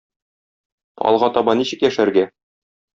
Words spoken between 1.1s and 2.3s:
Алга таба ничек яшәргә?